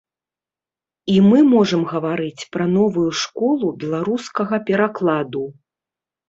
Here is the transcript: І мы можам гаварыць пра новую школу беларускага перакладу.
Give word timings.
І 1.15 1.17
мы 1.29 1.39
можам 1.55 1.83
гаварыць 1.91 2.47
пра 2.57 2.65
новую 2.77 3.05
школу 3.25 3.67
беларускага 3.85 4.55
перакладу. 4.71 5.45